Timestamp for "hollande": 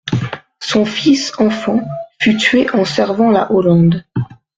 3.51-4.03